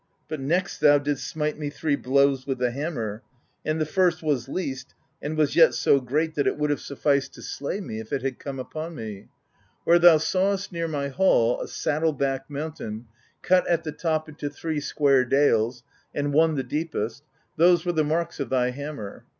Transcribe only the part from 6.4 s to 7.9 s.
it would have sufficed THE BEGUILING OF